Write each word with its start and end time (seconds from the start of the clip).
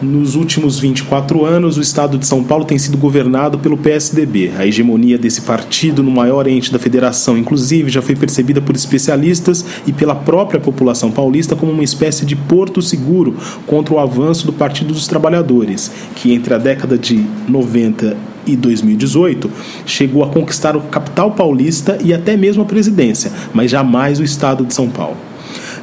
Nos 0.00 0.34
últimos 0.34 0.78
24 0.78 1.46
anos, 1.46 1.78
o 1.78 1.80
estado 1.80 2.18
de 2.18 2.26
São 2.26 2.44
Paulo 2.44 2.66
tem 2.66 2.78
sido 2.78 2.98
governado 2.98 3.58
pelo 3.58 3.78
PSDB. 3.78 4.52
A 4.58 4.66
hegemonia 4.66 5.16
desse 5.16 5.40
partido 5.40 6.02
no 6.02 6.10
maior 6.10 6.46
ente 6.46 6.70
da 6.70 6.78
federação, 6.78 7.38
inclusive, 7.38 7.90
já 7.90 8.02
foi 8.02 8.14
percebida 8.14 8.60
por 8.60 8.76
especialistas 8.76 9.64
e 9.86 9.94
pela 9.94 10.14
própria 10.14 10.60
população 10.60 11.10
paulista 11.10 11.56
como 11.56 11.72
uma 11.72 11.82
espécie 11.82 12.26
de 12.26 12.36
porto 12.36 12.82
seguro 12.82 13.36
contra 13.66 13.94
o 13.94 13.98
avanço 13.98 14.44
do 14.44 14.52
Partido 14.52 14.92
dos 14.92 15.06
Trabalhadores, 15.06 15.90
que 16.14 16.34
entre 16.34 16.52
a 16.52 16.58
década 16.58 16.98
de 16.98 17.24
90 17.48 18.18
e 18.46 18.54
2018 18.54 19.50
chegou 19.86 20.22
a 20.22 20.28
conquistar 20.28 20.76
o 20.76 20.82
capital 20.82 21.32
paulista 21.32 21.98
e 22.04 22.12
até 22.12 22.36
mesmo 22.36 22.62
a 22.62 22.66
presidência, 22.66 23.32
mas 23.54 23.70
jamais 23.70 24.20
o 24.20 24.24
estado 24.24 24.66
de 24.66 24.74
São 24.74 24.90
Paulo 24.90 25.25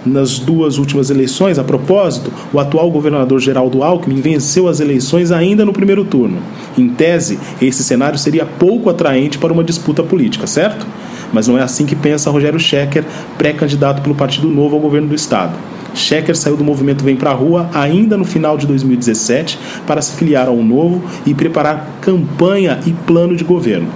nas 0.06 0.40
duas 0.40 0.78
últimas 0.78 1.10
eleições. 1.10 1.60
A 1.60 1.64
propósito, 1.64 2.32
o 2.52 2.60
atual 2.60 2.90
governador 2.92 3.40
Geraldo 3.40 3.84
Alckmin 3.84 4.22
venceu 4.22 4.68
as 4.68 4.80
eleições 4.80 5.32
ainda 5.32 5.66
no 5.66 5.74
primeiro 5.74 6.04
turno. 6.04 6.38
Em 6.78 6.90
tese, 6.90 7.40
esse 7.62 7.84
cenário 7.84 8.18
seria 8.18 8.46
pouco 8.46 8.90
atraente 8.90 9.38
para 9.38 9.54
uma 9.54 9.64
disputa 9.64 10.04
política, 10.04 10.48
certo? 10.48 10.86
Mas 11.32 11.48
não 11.48 11.58
é 11.58 11.64
assim 11.64 11.86
que 11.86 11.96
pensa 11.96 12.30
Rogério 12.30 12.60
Schecker, 12.60 13.04
pré-candidato 13.38 14.02
pelo 14.02 14.16
Partido 14.16 14.48
Novo 14.48 14.76
ao 14.76 14.82
governo 14.82 15.08
do 15.08 15.16
estado. 15.16 15.54
Schecker 15.96 16.36
saiu 16.36 16.58
do 16.58 16.64
movimento 16.64 17.04
Vem 17.04 17.16
Pra 17.16 17.34
Rua 17.34 17.70
ainda 17.74 18.18
no 18.18 18.26
final 18.26 18.58
de 18.58 18.66
2017 18.66 19.60
para 19.86 20.02
se 20.02 20.16
filiar 20.16 20.48
ao 20.48 20.58
Novo 20.58 21.04
e 21.26 21.34
preparar 21.34 21.98
campanha 22.02 22.80
e 22.86 22.92
plano 22.92 23.36
de 23.36 23.44
governo. 23.44 23.88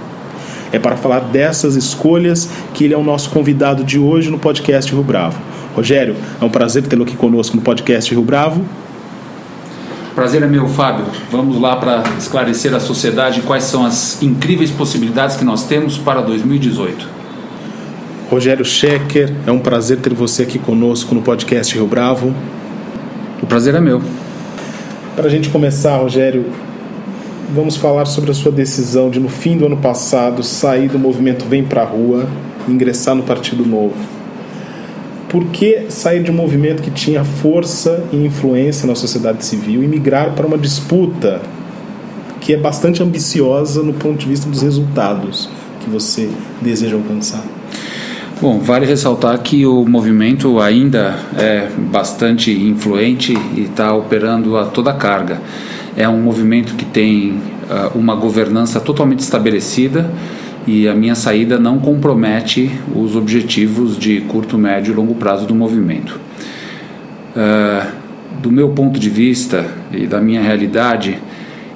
É 0.72 0.78
para 0.78 0.96
falar 0.96 1.20
dessas 1.20 1.76
escolhas 1.76 2.48
que 2.74 2.84
ele 2.84 2.94
é 2.94 2.96
o 2.96 3.02
nosso 3.02 3.30
convidado 3.30 3.82
de 3.82 3.98
hoje 3.98 4.30
no 4.30 4.38
podcast 4.38 4.92
Rio 4.92 5.02
Bravo. 5.02 5.40
Rogério, 5.78 6.16
é 6.40 6.44
um 6.44 6.48
prazer 6.48 6.82
tê-lo 6.82 7.04
aqui 7.04 7.16
conosco 7.16 7.54
no 7.54 7.62
podcast 7.62 8.10
Rio 8.10 8.20
Bravo. 8.20 8.64
Prazer 10.12 10.42
é 10.42 10.46
meu, 10.48 10.66
Fábio. 10.66 11.06
Vamos 11.30 11.60
lá 11.60 11.76
para 11.76 12.02
esclarecer 12.18 12.74
à 12.74 12.80
sociedade 12.80 13.42
quais 13.42 13.62
são 13.62 13.86
as 13.86 14.20
incríveis 14.20 14.72
possibilidades 14.72 15.36
que 15.36 15.44
nós 15.44 15.66
temos 15.68 15.96
para 15.96 16.20
2018. 16.20 17.08
Rogério 18.28 18.64
Schecker, 18.64 19.32
é 19.46 19.52
um 19.52 19.60
prazer 19.60 19.98
ter 19.98 20.12
você 20.12 20.42
aqui 20.42 20.58
conosco 20.58 21.14
no 21.14 21.22
podcast 21.22 21.72
Rio 21.72 21.86
Bravo. 21.86 22.34
O 23.40 23.46
prazer 23.46 23.76
é 23.76 23.80
meu. 23.80 24.02
Para 25.14 25.26
a 25.26 25.30
gente 25.30 25.48
começar, 25.48 25.96
Rogério, 25.96 26.46
vamos 27.54 27.76
falar 27.76 28.06
sobre 28.06 28.32
a 28.32 28.34
sua 28.34 28.50
decisão 28.50 29.10
de, 29.10 29.20
no 29.20 29.28
fim 29.28 29.56
do 29.56 29.66
ano 29.66 29.76
passado, 29.76 30.42
sair 30.42 30.88
do 30.88 30.98
movimento 30.98 31.44
Vem 31.44 31.62
Pra 31.62 31.84
Rua 31.84 32.28
e 32.66 32.72
ingressar 32.72 33.14
no 33.14 33.22
Partido 33.22 33.64
Novo 33.64 34.17
por 35.28 35.44
que 35.46 35.86
sair 35.90 36.22
de 36.22 36.30
um 36.30 36.34
movimento 36.34 36.82
que 36.82 36.90
tinha 36.90 37.24
força 37.24 38.04
e 38.12 38.16
influência 38.24 38.86
na 38.86 38.94
sociedade 38.94 39.44
civil 39.44 39.82
e 39.82 39.86
migrar 39.86 40.34
para 40.34 40.46
uma 40.46 40.56
disputa 40.56 41.40
que 42.40 42.54
é 42.54 42.56
bastante 42.56 43.02
ambiciosa 43.02 43.82
no 43.82 43.92
ponto 43.92 44.18
de 44.18 44.26
vista 44.26 44.48
dos 44.48 44.62
resultados 44.62 45.48
que 45.80 45.90
você 45.90 46.30
deseja 46.62 46.96
alcançar? 46.96 47.44
Bom, 48.40 48.60
vale 48.60 48.86
ressaltar 48.86 49.38
que 49.40 49.66
o 49.66 49.84
movimento 49.84 50.60
ainda 50.60 51.18
é 51.36 51.68
bastante 51.76 52.52
influente 52.52 53.36
e 53.56 53.62
está 53.62 53.92
operando 53.92 54.56
a 54.56 54.66
toda 54.66 54.92
carga. 54.92 55.42
É 55.96 56.08
um 56.08 56.22
movimento 56.22 56.74
que 56.74 56.84
tem 56.84 57.32
uh, 57.32 57.98
uma 57.98 58.14
governança 58.14 58.78
totalmente 58.78 59.20
estabelecida 59.20 60.08
e 60.68 60.86
a 60.86 60.94
minha 60.94 61.14
saída 61.14 61.58
não 61.58 61.78
compromete 61.78 62.70
os 62.94 63.16
objetivos 63.16 63.96
de 63.96 64.20
curto, 64.20 64.58
médio 64.58 64.92
e 64.92 64.94
longo 64.94 65.14
prazo 65.14 65.46
do 65.46 65.54
movimento. 65.54 66.20
Uh, 67.34 67.90
do 68.42 68.52
meu 68.52 68.68
ponto 68.68 69.00
de 69.00 69.08
vista 69.08 69.64
e 69.90 70.06
da 70.06 70.20
minha 70.20 70.42
realidade, 70.42 71.18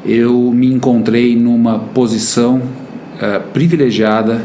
eu 0.04 0.52
me 0.54 0.66
encontrei 0.66 1.34
numa 1.34 1.78
posição 1.78 2.56
uh, 2.56 3.41
privilegiada 3.54 4.42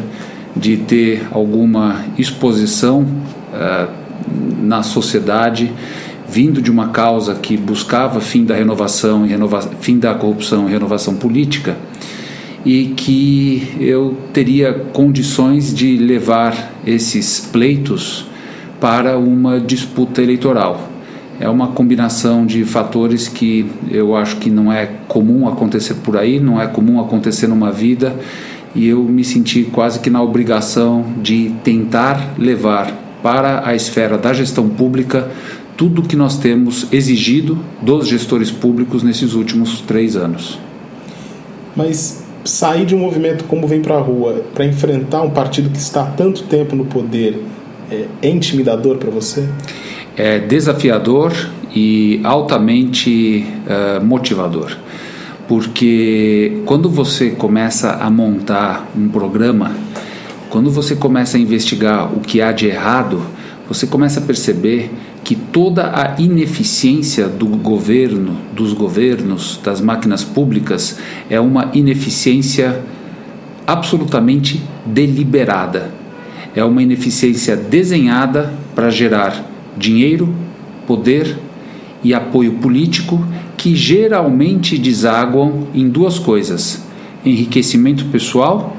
de 0.55 0.77
ter 0.77 1.27
alguma 1.29 2.05
exposição 2.17 3.01
uh, 3.01 3.91
na 4.61 4.81
sociedade 4.81 5.73
vindo 6.29 6.61
de 6.61 6.71
uma 6.71 6.87
causa 6.87 7.35
que 7.35 7.57
buscava 7.57 8.21
fim 8.21 8.45
da 8.45 8.55
renovação 8.55 9.25
renova 9.25 9.61
fim 9.79 9.97
da 9.99 10.13
corrupção 10.13 10.67
e 10.67 10.71
renovação 10.71 11.15
política 11.15 11.75
e 12.67 12.87
que 12.97 13.65
eu 13.79 14.17
teria 14.33 14.73
condições 14.91 15.73
de 15.73 15.95
levar 15.95 16.73
esses 16.85 17.39
pleitos 17.39 18.25
para 18.77 19.17
uma 19.17 19.57
disputa 19.57 20.21
eleitoral. 20.21 20.89
É 21.39 21.47
uma 21.47 21.67
combinação 21.69 22.45
de 22.45 22.65
fatores 22.65 23.29
que 23.29 23.65
eu 23.89 24.17
acho 24.17 24.35
que 24.35 24.49
não 24.49 24.69
é 24.69 24.85
comum 25.07 25.47
acontecer 25.47 25.93
por 26.03 26.17
aí, 26.17 26.41
não 26.41 26.61
é 26.61 26.67
comum 26.67 26.99
acontecer 26.99 27.47
numa 27.47 27.71
vida, 27.71 28.13
e 28.75 28.85
eu 28.85 29.01
me 29.01 29.23
senti 29.23 29.63
quase 29.63 30.01
que 30.01 30.09
na 30.09 30.21
obrigação 30.21 31.05
de 31.23 31.53
tentar 31.63 32.33
levar 32.37 32.91
para 33.23 33.65
a 33.65 33.75
esfera 33.75 34.17
da 34.17 34.33
gestão 34.33 34.67
pública 34.67 35.31
tudo 35.77 36.01
que 36.01 36.17
nós 36.17 36.37
temos 36.37 36.85
exigido 36.91 37.57
dos 37.81 38.09
gestores 38.09 38.51
públicos 38.51 39.03
nesses 39.03 39.35
últimos 39.35 39.79
três 39.79 40.17
anos. 40.17 40.59
Mas 41.73 42.26
sair 42.47 42.85
de 42.85 42.95
um 42.95 42.99
movimento 42.99 43.43
como 43.43 43.67
Vem 43.67 43.81
para 43.81 43.95
a 43.95 43.99
Rua 43.99 44.43
para 44.53 44.65
enfrentar 44.65 45.21
um 45.21 45.29
partido 45.29 45.69
que 45.69 45.77
está 45.77 46.03
há 46.03 46.05
tanto 46.05 46.43
tempo 46.43 46.75
no 46.75 46.85
poder 46.85 47.43
é, 47.91 48.05
é 48.21 48.29
intimidador 48.29 48.97
para 48.97 49.09
você? 49.09 49.47
É 50.15 50.39
desafiador 50.39 51.33
e 51.75 52.19
altamente 52.23 53.45
uh, 53.67 54.03
motivador. 54.03 54.75
Porque 55.47 56.61
quando 56.65 56.89
você 56.89 57.29
começa 57.31 57.91
a 57.91 58.09
montar 58.09 58.89
um 58.97 59.07
programa, 59.07 59.75
quando 60.49 60.69
você 60.69 60.95
começa 60.95 61.37
a 61.37 61.39
investigar 61.39 62.13
o 62.13 62.19
que 62.19 62.41
há 62.41 62.51
de 62.51 62.67
errado, 62.67 63.21
você 63.67 63.85
começa 63.87 64.19
a 64.19 64.23
perceber 64.23 64.91
que 65.27 65.35
toda 65.35 65.91
a 65.93 66.21
ineficiência 66.21 67.27
do 67.27 67.47
governo, 67.47 68.37
dos 68.53 68.71
governos, 68.71 69.59
das 69.61 69.81
máquinas 69.81 70.23
públicas 70.23 70.97
é 71.29 71.37
uma 71.37 71.69
ineficiência 71.73 72.81
absolutamente 73.67 74.63
deliberada. 74.85 75.91
É 76.55 76.63
uma 76.63 76.81
ineficiência 76.81 77.57
desenhada 77.57 78.53
para 78.73 78.89
gerar 78.89 79.45
dinheiro, 79.77 80.33
poder 80.87 81.37
e 82.01 82.13
apoio 82.13 82.53
político 82.53 83.21
que 83.57 83.75
geralmente 83.75 84.77
desaguam 84.77 85.67
em 85.75 85.89
duas 85.89 86.17
coisas: 86.17 86.87
enriquecimento 87.25 88.05
pessoal 88.05 88.77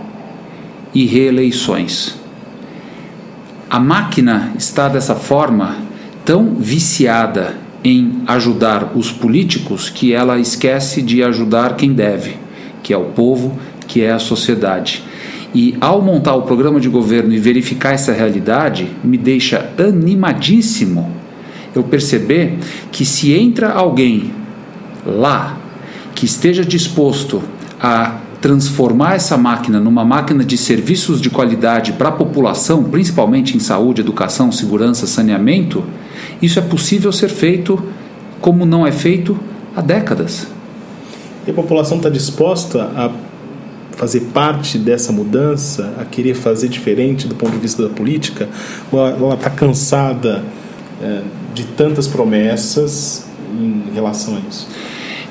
e 0.95 1.05
reeleições. 1.05 2.19
A 3.69 3.79
máquina 3.79 4.55
está 4.57 4.89
dessa 4.89 5.15
forma 5.15 5.88
tão 6.29 6.57
viciada 6.57 7.57
em 7.83 8.21
ajudar 8.27 8.93
os 8.95 9.11
políticos 9.11 9.89
que 9.89 10.13
ela 10.13 10.39
esquece 10.39 11.01
de 11.01 11.23
ajudar 11.23 11.75
quem 11.75 11.95
deve, 11.95 12.37
que 12.83 12.93
é 12.93 12.99
o 12.99 13.07
povo, 13.07 13.59
que 13.87 14.03
é 14.03 14.13
a 14.13 14.19
sociedade. 14.19 15.03
E 15.55 15.75
ao 15.81 16.03
montar 16.03 16.35
o 16.35 16.43
programa 16.43 16.79
de 16.81 16.89
governo 16.91 17.33
e 17.33 17.39
verificar 17.39 17.95
essa 17.95 18.13
realidade, 18.13 18.91
me 19.03 19.17
deixa 19.17 19.71
animadíssimo 19.79 21.11
eu 21.75 21.83
perceber 21.83 22.59
que 22.93 23.07
se 23.07 23.33
entra 23.33 23.71
alguém 23.71 24.31
lá 25.07 25.59
que 26.15 26.27
esteja 26.27 26.63
disposto 26.63 27.43
a 27.81 28.19
transformar 28.41 29.17
essa 29.17 29.37
máquina 29.37 29.81
numa 29.81 30.05
máquina 30.05 30.45
de 30.45 30.57
serviços 30.57 31.21
de 31.21 31.29
qualidade 31.29 31.93
para 31.93 32.09
a 32.09 32.13
população, 32.13 32.85
principalmente 32.85 33.57
em 33.57 33.61
saúde, 33.61 34.01
educação, 34.01 34.53
segurança, 34.53 35.07
saneamento, 35.07 35.85
isso 36.41 36.59
é 36.59 36.63
possível 36.63 37.11
ser 37.13 37.29
feito 37.29 37.83
como 38.41 38.65
não 38.65 38.87
é 38.87 38.93
feito 38.93 39.39
há 39.75 39.81
décadas. 39.81 40.47
E 41.47 41.51
a 41.51 41.55
população 41.55 41.97
está 41.97 42.09
disposta 42.09 42.85
a 42.95 43.11
fazer 43.97 44.21
parte 44.33 44.79
dessa 44.79 45.11
mudança, 45.13 45.93
a 45.99 46.05
querer 46.05 46.35
fazer 46.35 46.69
diferente 46.69 47.27
do 47.27 47.35
ponto 47.35 47.53
de 47.53 47.59
vista 47.59 47.83
da 47.83 47.89
política? 47.89 48.49
Ou 48.93 49.05
ela 49.05 49.35
está 49.35 49.51
cansada 49.51 50.45
é, 51.03 51.23
de 51.53 51.65
tantas 51.65 52.07
promessas 52.07 53.27
em 53.59 53.93
relação 53.93 54.37
a 54.37 54.41
isso? 54.49 54.69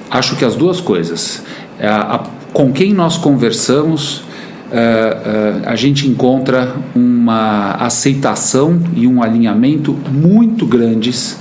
Acho 0.10 0.36
que 0.36 0.44
as 0.44 0.56
duas 0.56 0.82
coisas. 0.82 1.44
A, 1.80 2.16
a, 2.16 2.37
com 2.54 2.72
quem 2.72 2.94
nós 2.94 3.18
conversamos, 3.18 4.26
Uh, 4.68 4.70
uh, 4.70 5.62
a 5.66 5.78
gente 5.78 6.10
encontra 6.10 6.76
uma 6.94 7.72
aceitação 7.76 8.82
e 8.98 9.08
um 9.08 9.24
alinhamento 9.24 9.96
muito 10.12 10.66
grandes 10.66 11.38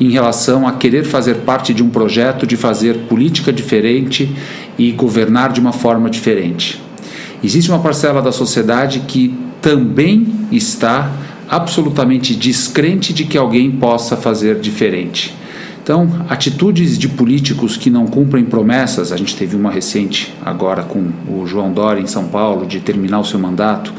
em 0.00 0.10
relação 0.10 0.68
a 0.68 0.72
querer 0.72 1.04
fazer 1.04 1.36
parte 1.36 1.72
de 1.72 1.82
um 1.82 1.88
projeto 1.88 2.46
de 2.46 2.56
fazer 2.56 3.06
política 3.08 3.52
diferente 3.52 4.30
e 4.78 4.92
governar 4.92 5.52
de 5.52 5.60
uma 5.60 5.72
forma 5.72 6.10
diferente. 6.10 6.82
Existe 7.42 7.70
uma 7.70 7.78
parcela 7.78 8.20
da 8.20 8.32
sociedade 8.32 9.00
que 9.08 9.34
também 9.60 10.26
está 10.52 11.10
absolutamente 11.48 12.34
descrente 12.34 13.12
de 13.12 13.24
que 13.24 13.38
alguém 13.38 13.70
possa 13.70 14.16
fazer 14.16 14.58
diferente. 14.60 15.34
Então, 15.86 16.26
atitudes 16.28 16.98
de 16.98 17.06
políticos 17.06 17.76
que 17.76 17.90
não 17.90 18.08
cumprem 18.08 18.44
promessas, 18.44 19.12
a 19.12 19.16
gente 19.16 19.36
teve 19.36 19.54
uma 19.54 19.70
recente 19.70 20.34
agora 20.44 20.82
com 20.82 21.12
o 21.28 21.46
João 21.46 21.72
Dória 21.72 22.00
em 22.00 22.08
São 22.08 22.26
Paulo, 22.26 22.66
de 22.66 22.80
terminar 22.80 23.20
o 23.20 23.24
seu 23.24 23.38
mandato, 23.38 23.94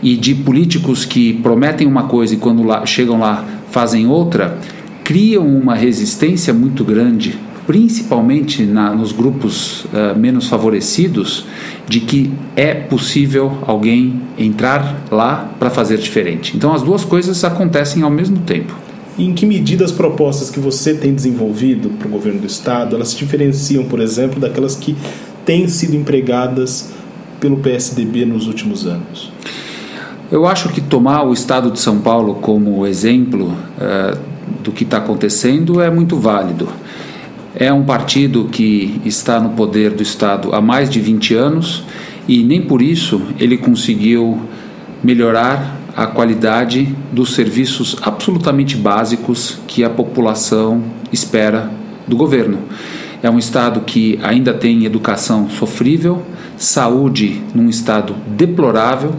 e 0.00 0.16
de 0.16 0.36
políticos 0.36 1.04
que 1.04 1.32
prometem 1.32 1.84
uma 1.84 2.04
coisa 2.04 2.34
e 2.34 2.36
quando 2.36 2.62
lá, 2.62 2.86
chegam 2.86 3.18
lá 3.18 3.44
fazem 3.72 4.06
outra, 4.06 4.56
criam 5.02 5.44
uma 5.44 5.74
resistência 5.74 6.54
muito 6.54 6.84
grande, 6.84 7.36
principalmente 7.66 8.62
na, 8.62 8.94
nos 8.94 9.10
grupos 9.10 9.84
uh, 9.86 10.16
menos 10.16 10.46
favorecidos, 10.46 11.44
de 11.88 11.98
que 11.98 12.30
é 12.54 12.72
possível 12.72 13.64
alguém 13.66 14.22
entrar 14.38 15.02
lá 15.10 15.50
para 15.58 15.70
fazer 15.70 15.98
diferente. 15.98 16.56
Então, 16.56 16.72
as 16.72 16.82
duas 16.82 17.04
coisas 17.04 17.42
acontecem 17.42 18.04
ao 18.04 18.10
mesmo 18.10 18.38
tempo. 18.38 18.85
Em 19.18 19.32
que 19.32 19.46
medida 19.46 19.84
as 19.84 19.92
propostas 19.92 20.50
que 20.50 20.60
você 20.60 20.92
tem 20.92 21.14
desenvolvido 21.14 21.88
para 21.90 22.06
o 22.06 22.10
governo 22.10 22.40
do 22.40 22.46
Estado, 22.46 22.96
elas 22.96 23.08
se 23.08 23.16
diferenciam, 23.16 23.84
por 23.84 24.00
exemplo, 24.00 24.38
daquelas 24.38 24.74
que 24.74 24.94
têm 25.44 25.66
sido 25.68 25.96
empregadas 25.96 26.90
pelo 27.40 27.56
PSDB 27.56 28.26
nos 28.26 28.46
últimos 28.46 28.86
anos? 28.86 29.32
Eu 30.30 30.46
acho 30.46 30.68
que 30.70 30.80
tomar 30.80 31.22
o 31.22 31.32
Estado 31.32 31.70
de 31.70 31.78
São 31.78 32.00
Paulo 32.00 32.34
como 32.34 32.86
exemplo 32.86 33.46
uh, 33.78 34.18
do 34.62 34.72
que 34.72 34.84
está 34.84 34.98
acontecendo 34.98 35.80
é 35.80 35.90
muito 35.90 36.18
válido. 36.18 36.68
É 37.54 37.72
um 37.72 37.84
partido 37.84 38.48
que 38.50 39.00
está 39.04 39.40
no 39.40 39.50
poder 39.50 39.92
do 39.92 40.02
Estado 40.02 40.54
há 40.54 40.60
mais 40.60 40.90
de 40.90 41.00
20 41.00 41.34
anos 41.34 41.84
e 42.28 42.42
nem 42.42 42.60
por 42.60 42.82
isso 42.82 43.22
ele 43.38 43.56
conseguiu 43.56 44.40
melhorar 45.02 45.75
a 45.96 46.06
qualidade 46.06 46.94
dos 47.10 47.34
serviços 47.34 47.96
absolutamente 48.02 48.76
básicos 48.76 49.58
que 49.66 49.82
a 49.82 49.88
população 49.88 50.84
espera 51.10 51.70
do 52.06 52.16
governo. 52.16 52.58
É 53.22 53.30
um 53.30 53.38
estado 53.38 53.80
que 53.80 54.20
ainda 54.22 54.52
tem 54.52 54.84
educação 54.84 55.48
sofrível, 55.48 56.22
saúde 56.58 57.42
num 57.54 57.70
estado 57.70 58.14
deplorável, 58.28 59.14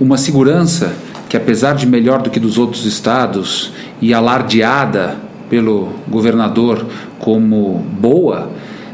uma 0.00 0.16
segurança 0.16 0.96
que, 1.28 1.36
apesar 1.36 1.74
de 1.74 1.86
melhor 1.86 2.22
do 2.22 2.30
que 2.30 2.40
dos 2.40 2.56
outros 2.56 2.86
estados 2.86 3.72
e 4.00 4.14
alardeada 4.14 5.18
pelo 5.50 5.90
governador 6.08 6.86
como 7.18 7.84
boa, 8.00 8.50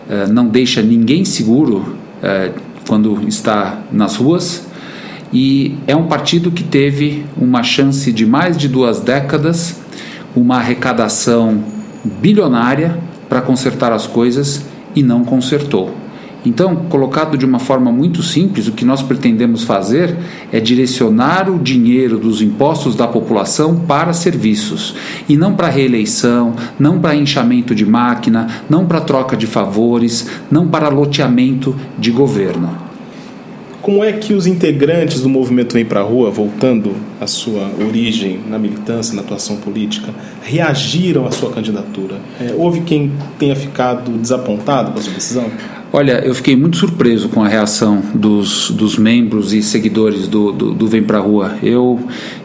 eh, 0.09 0.27
não 0.27 0.49
deixa 0.49 0.83
ninguém 0.83 1.25
seguro 1.25 1.95
eh, 2.21 2.51
quando 2.89 3.23
está 3.29 3.79
nas 3.93 4.17
ruas 4.17 4.69
e 5.33 5.77
é 5.87 5.95
um 5.95 6.07
partido 6.07 6.51
que 6.51 6.65
teve 6.65 7.25
uma 7.37 7.63
chance 7.63 8.13
de 8.13 8.27
mais 8.27 8.57
de 8.57 8.69
duas 8.69 9.01
décadas, 9.01 9.81
uma 10.35 10.57
arrecadação 10.57 11.63
bilionária 12.05 12.99
para 13.29 13.41
consertar 13.41 13.93
as 13.93 14.07
coisas 14.07 14.65
e 14.95 15.03
não 15.03 15.25
consertou. 15.25 15.95
Então, 16.45 16.75
colocado 16.89 17.37
de 17.37 17.45
uma 17.45 17.59
forma 17.59 17.93
muito 17.93 18.23
simples, 18.23 18.67
o 18.67 18.73
que 18.73 18.85
nós 18.85 19.03
pretendemos 19.03 19.63
fazer 19.63 20.17
é 20.51 20.59
direcionar 20.59 21.51
o 21.51 21.59
dinheiro 21.59 22.19
dos 22.19 22.41
impostos 22.41 22.95
da 22.95 23.07
população 23.07 23.77
para 23.77 24.15
serviços 24.15 24.95
e 25.29 25.37
não 25.37 25.55
para 25.55 25.69
reeleição, 25.69 26.55
não 26.79 26.99
para 26.99 27.15
inchamento 27.15 27.75
de 27.75 27.85
máquina, 27.85 28.47
não 28.71 28.87
para 28.87 29.03
troca 29.03 29.37
de 29.37 29.47
favores, 29.47 30.29
não 30.51 30.67
para 30.67 30.89
loteamento 30.89 31.77
de 31.99 32.11
governo. 32.11 32.90
Como 33.83 34.05
é 34.05 34.13
que 34.13 34.35
os 34.35 34.47
integrantes 34.47 35.23
do 35.23 35.29
movimento 35.29 35.73
Vem 35.73 35.87
Pra 35.87 36.03
Rua, 36.03 36.31
voltando 36.31 36.95
à 37.19 37.27
sua 37.27 37.71
origem 37.81 38.39
na 38.49 38.59
militância, 38.59 39.15
na 39.15 39.23
atuação 39.23 39.57
política, 39.57 40.13
reagiram 40.43 41.27
à 41.27 41.31
sua 41.31 41.51
candidatura? 41.51 42.17
É, 42.39 42.55
houve 42.57 42.83
quem 42.83 43.11
tenha 43.39 43.57
ficado 43.57 44.11
desapontado 44.13 44.93
com 44.93 44.99
a 44.99 45.03
sua 45.03 45.15
decisão? 45.15 45.51
Olha, 45.93 46.25
eu 46.25 46.35
fiquei 46.35 46.55
muito 46.55 46.77
surpreso 46.77 47.31
com 47.31 47.43
a 47.43 47.49
reação 47.49 48.03
dos, 48.15 48.71
dos 48.71 48.97
membros 48.97 49.53
e 49.53 49.63
seguidores 49.63 50.29
do, 50.29 50.53
do, 50.53 50.73
do 50.73 50.87
Vem 50.87 51.03
Pra 51.03 51.19
Rua. 51.19 51.57
Eu 51.63 51.99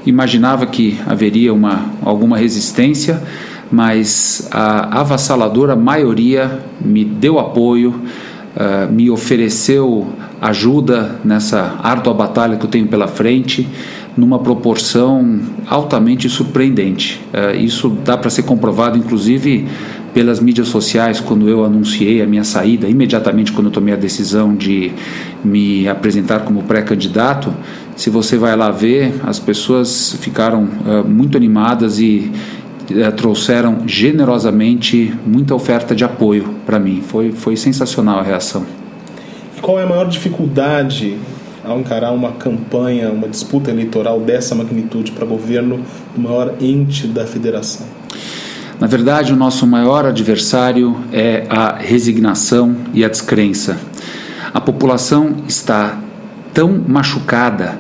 imaginava 0.05 0.65
que 0.65 0.97
haveria 1.05 1.53
uma, 1.53 1.91
alguma 2.01 2.38
resistência, 2.38 3.21
mas 3.69 4.47
a 4.51 5.01
avassaladora 5.01 5.75
maioria 5.75 6.59
me 6.79 7.03
deu 7.03 7.38
apoio, 7.38 8.01
uh, 8.55 8.91
me 8.91 9.09
ofereceu 9.09 10.07
ajuda 10.41 11.19
nessa 11.23 11.79
árdua 11.81 12.13
batalha 12.13 12.57
que 12.57 12.65
eu 12.65 12.69
tenho 12.69 12.87
pela 12.87 13.07
frente, 13.07 13.67
numa 14.15 14.39
proporção 14.39 15.39
altamente 15.67 16.29
surpreendente. 16.29 17.21
Uh, 17.33 17.55
isso 17.57 17.89
dá 18.03 18.17
para 18.17 18.29
ser 18.29 18.43
comprovado, 18.43 18.97
inclusive, 18.97 19.67
pelas 20.13 20.39
mídias 20.39 20.69
sociais, 20.69 21.19
quando 21.19 21.49
eu 21.49 21.65
anunciei 21.65 22.21
a 22.21 22.25
minha 22.25 22.45
saída, 22.45 22.87
imediatamente 22.87 23.51
quando 23.51 23.67
eu 23.67 23.71
tomei 23.71 23.93
a 23.93 23.97
decisão 23.97 24.55
de 24.55 24.93
me 25.43 25.87
apresentar 25.89 26.39
como 26.39 26.63
pré-candidato. 26.63 27.53
Se 27.97 28.09
você 28.09 28.37
vai 28.37 28.55
lá 28.55 28.71
ver, 28.71 29.13
as 29.25 29.39
pessoas 29.39 30.17
ficaram 30.21 30.63
uh, 30.63 31.07
muito 31.07 31.35
animadas 31.35 31.99
e 31.99 32.31
uh, 32.91 33.11
trouxeram 33.11 33.79
generosamente 33.85 35.13
muita 35.25 35.53
oferta 35.53 35.95
de 35.95 36.03
apoio 36.03 36.55
para 36.65 36.79
mim. 36.79 37.01
Foi, 37.05 37.31
foi 37.31 37.55
sensacional 37.55 38.19
a 38.19 38.23
reação 38.23 38.65
qual 39.65 39.79
é 39.79 39.83
a 39.83 39.87
maior 39.87 40.07
dificuldade 40.07 41.17
ao 41.63 41.79
encarar 41.79 42.11
uma 42.11 42.33
campanha, 42.33 43.09
uma 43.09 43.27
disputa 43.27 43.71
eleitoral 43.71 44.19
dessa 44.19 44.53
magnitude 44.53 45.11
para 45.11 45.25
governo 45.25 45.83
do 46.13 46.21
maior 46.21 46.53
ente 46.61 47.07
da 47.07 47.25
federação? 47.25 47.87
Na 48.79 48.85
verdade, 48.85 49.33
o 49.33 49.35
nosso 49.35 49.65
maior 49.65 50.05
adversário 50.05 50.95
é 51.11 51.47
a 51.49 51.77
resignação 51.77 52.75
e 52.93 53.03
a 53.03 53.10
descrença. 53.10 53.79
A 54.53 54.62
população 54.62 55.38
está 55.48 55.98
tão 56.53 56.83
machucada, 56.88 57.79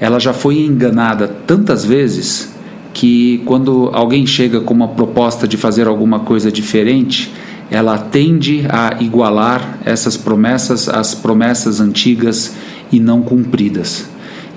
ela 0.00 0.18
já 0.18 0.32
foi 0.32 0.58
enganada 0.58 1.28
tantas 1.46 1.84
vezes 1.84 2.52
que 2.96 3.42
quando 3.44 3.90
alguém 3.92 4.26
chega 4.26 4.58
com 4.58 4.72
uma 4.72 4.88
proposta 4.88 5.46
de 5.46 5.58
fazer 5.58 5.86
alguma 5.86 6.20
coisa 6.20 6.50
diferente, 6.50 7.30
ela 7.70 7.98
tende 7.98 8.64
a 8.70 8.96
igualar 8.98 9.80
essas 9.84 10.16
promessas 10.16 10.88
às 10.88 11.14
promessas 11.14 11.78
antigas 11.78 12.54
e 12.90 12.98
não 12.98 13.20
cumpridas. 13.20 14.08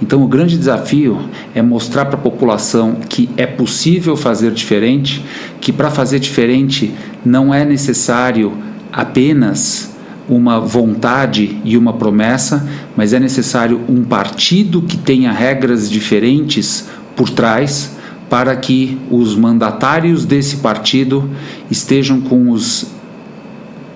Então, 0.01 0.24
o 0.24 0.27
grande 0.27 0.58
desafio 0.58 1.19
é 1.53 1.62
mostrar 1.62 2.05
para 2.05 2.15
a 2.15 2.22
população 2.22 2.96
que 3.10 3.29
é 3.36 3.46
possível 3.46 4.15
fazer 4.15 4.51
diferente, 4.51 5.22
que 5.60 5.74
para 5.74 5.91
fazer 5.91 6.19
diferente 6.19 6.93
não 7.25 7.53
é 7.53 7.65
necessário 7.65 8.53
apenas 8.89 9.91
uma 10.29 10.62
vontade 10.62 11.60
e 11.65 11.75
uma 11.75 11.91
promessa, 11.91 12.65
mas 12.96 13.12
é 13.12 13.19
necessário 13.19 13.81
um 13.89 14.01
partido 14.01 14.81
que 14.81 14.96
tenha 14.96 15.29
regras 15.29 15.89
diferentes 15.89 16.88
por 17.17 17.29
trás 17.29 17.99
para 18.29 18.55
que 18.55 18.98
os 19.09 19.36
mandatários 19.36 20.25
desse 20.25 20.57
partido 20.57 21.29
estejam 21.69 22.21
com 22.21 22.51
os 22.51 22.83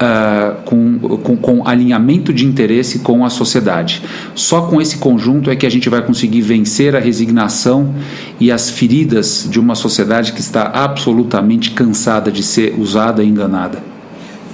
uh, 0.03 0.61
com, 0.63 0.99
com, 0.99 1.37
com 1.37 1.67
alinhamento 1.67 2.33
de 2.33 2.45
interesse 2.45 2.99
com 2.99 3.25
a 3.25 3.29
sociedade. 3.29 4.01
Só 4.35 4.61
com 4.63 4.81
esse 4.81 4.97
conjunto 4.97 5.49
é 5.49 5.55
que 5.55 5.65
a 5.65 5.69
gente 5.69 5.89
vai 5.89 6.01
conseguir 6.01 6.41
vencer 6.41 6.95
a 6.95 6.99
resignação 6.99 7.93
e 8.39 8.51
as 8.51 8.69
feridas 8.69 9.47
de 9.49 9.59
uma 9.59 9.75
sociedade 9.75 10.33
que 10.33 10.41
está 10.41 10.63
absolutamente 10.73 11.71
cansada 11.71 12.31
de 12.31 12.43
ser 12.43 12.75
usada 12.77 13.23
e 13.23 13.27
enganada. 13.27 13.79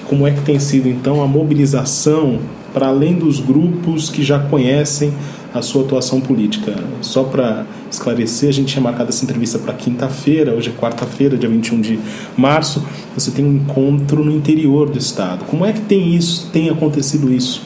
Como 0.08 0.28
é 0.28 0.32
que 0.32 0.42
tem 0.42 0.60
sido 0.60 0.88
então 0.88 1.22
a 1.22 1.28
mobilização 1.28 2.40
para 2.74 2.88
além 2.88 3.16
dos 3.16 3.40
grupos 3.40 4.10
que 4.10 4.24
já 4.24 4.40
conhecem 4.40 5.14
a 5.54 5.62
sua 5.62 5.84
atuação 5.84 6.22
política. 6.22 6.76
Só 7.02 7.24
para 7.24 7.66
esclarecer, 7.90 8.50
a 8.50 8.54
gente 8.54 8.74
tinha 8.74 8.82
marcado 8.82 9.10
essa 9.10 9.24
entrevista 9.24 9.58
para 9.60 9.74
quinta-feira, 9.74 10.54
hoje 10.54 10.70
é 10.70 10.80
quarta-feira, 10.80 11.38
dia 11.38 11.50
21 11.50 11.82
de 11.82 12.00
março. 12.38 12.84
Você 13.16 13.32
tem 13.32 13.44
um 13.44 13.54
encontro 13.54 14.24
no 14.24 14.32
interior 14.32 14.90
do 14.90 14.98
estado. 14.98 15.46
Como 15.46 15.66
é 15.66 15.74
que 15.74 15.82
tem 15.82 16.16
isso, 16.16 16.50
tem 16.52 16.70
acontecido 16.70 17.32
isso, 17.32 17.64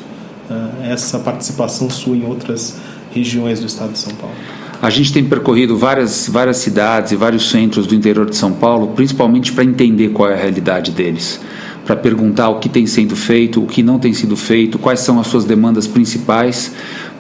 ah, 0.50 0.72
essa 0.84 1.20
participação 1.20 1.90
sua 1.90 2.16
em 2.16 2.26
outras 2.26 2.78
regiões 3.12 3.60
do 3.60 3.66
estado 3.66 3.92
de 3.92 4.00
São 4.00 4.14
Paulo? 4.14 4.36
A 4.82 4.90
gente 4.90 5.14
tem 5.14 5.24
percorrido 5.24 5.78
várias, 5.78 6.28
várias 6.28 6.58
cidades 6.58 7.14
e 7.14 7.16
vários 7.16 7.50
centros 7.50 7.88
do 7.88 7.96
interior 7.96 8.30
de 8.30 8.36
São 8.36 8.52
Paulo, 8.52 8.88
principalmente 8.88 9.54
para 9.54 9.64
entender 9.64 10.10
qual 10.10 10.30
é 10.30 10.34
a 10.34 10.38
realidade 10.38 10.92
deles 10.92 11.40
para 11.86 11.96
perguntar 11.96 12.50
o 12.50 12.60
que 12.60 12.70
tem 12.70 12.86
sido 12.86 13.16
feito, 13.16 13.62
o 13.62 13.68
que 13.68 13.84
não 13.84 14.00
tem 14.00 14.14
sido 14.14 14.38
feito, 14.38 14.80
quais 14.80 15.02
são 15.02 15.20
as 15.20 15.28
suas 15.28 15.44
demandas 15.44 15.86
principais, 15.86 16.72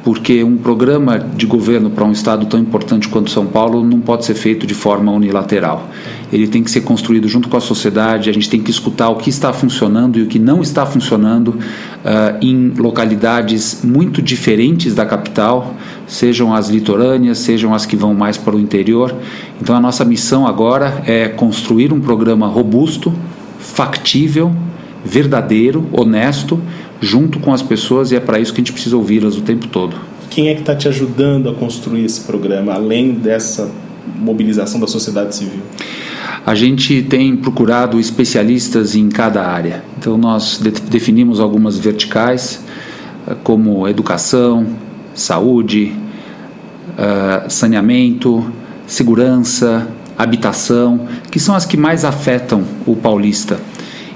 porque 0.03 0.43
um 0.43 0.57
programa 0.57 1.17
de 1.17 1.45
governo 1.45 1.89
para 1.89 2.03
um 2.03 2.11
estado 2.11 2.45
tão 2.45 2.59
importante 2.59 3.07
quanto 3.07 3.31
São 3.31 3.45
Paulo 3.45 3.83
não 3.83 4.01
pode 4.01 4.25
ser 4.25 4.33
feito 4.33 4.67
de 4.67 4.73
forma 4.73 5.11
unilateral. 5.11 5.89
Ele 6.31 6.47
tem 6.47 6.61
que 6.61 6.69
ser 6.69 6.81
construído 6.81 7.27
junto 7.27 7.47
com 7.47 7.55
a 7.55 7.61
sociedade, 7.61 8.29
a 8.29 8.33
gente 8.33 8.49
tem 8.49 8.61
que 8.61 8.69
escutar 8.69 9.09
o 9.09 9.15
que 9.15 9.29
está 9.29 9.53
funcionando 9.53 10.19
e 10.19 10.23
o 10.23 10.27
que 10.27 10.39
não 10.39 10.61
está 10.61 10.85
funcionando 10.85 11.49
uh, 11.49 12.37
em 12.41 12.73
localidades 12.77 13.81
muito 13.83 14.21
diferentes 14.21 14.93
da 14.93 15.05
capital, 15.05 15.73
sejam 16.05 16.53
as 16.53 16.69
litorâneas, 16.69 17.37
sejam 17.37 17.73
as 17.73 17.85
que 17.85 17.95
vão 17.95 18.13
mais 18.13 18.35
para 18.35 18.55
o 18.55 18.59
interior. 18.59 19.15
Então 19.61 19.73
a 19.73 19.79
nossa 19.79 20.03
missão 20.03 20.45
agora 20.45 21.01
é 21.05 21.29
construir 21.29 21.93
um 21.93 22.01
programa 22.01 22.47
robusto, 22.47 23.13
factível, 23.59 24.53
verdadeiro, 25.03 25.87
honesto, 25.91 26.59
junto 27.01 27.39
com 27.39 27.53
as 27.53 27.61
pessoas 27.61 28.11
e 28.11 28.15
é 28.15 28.19
para 28.19 28.39
isso 28.39 28.53
que 28.53 28.61
a 28.61 28.63
gente 28.63 28.73
precisa 28.73 28.95
ouvi-las 28.95 29.37
o 29.37 29.41
tempo 29.41 29.67
todo. 29.67 29.95
Quem 30.29 30.49
é 30.49 30.53
que 30.53 30.61
está 30.61 30.75
te 30.75 30.87
ajudando 30.87 31.49
a 31.49 31.53
construir 31.53 32.05
esse 32.05 32.21
programa, 32.21 32.73
além 32.73 33.13
dessa 33.13 33.69
mobilização 34.17 34.79
da 34.79 34.87
sociedade 34.87 35.35
civil? 35.35 35.61
A 36.45 36.55
gente 36.55 37.01
tem 37.03 37.35
procurado 37.35 37.99
especialistas 37.99 38.95
em 38.95 39.09
cada 39.09 39.45
área. 39.47 39.83
Então, 39.97 40.17
nós 40.17 40.59
de 40.61 40.71
definimos 40.71 41.39
algumas 41.39 41.77
verticais, 41.77 42.61
eh, 43.27 43.35
como 43.43 43.87
educação, 43.87 44.65
saúde, 45.13 45.93
uh, 46.97 47.49
saneamento, 47.49 48.43
segurança, 48.87 49.87
habitação, 50.17 51.07
que 51.31 51.39
são 51.39 51.55
as 51.55 51.65
que 51.65 51.77
mais 51.77 52.03
afetam 52.03 52.63
o 52.85 52.95
paulista. 52.95 53.59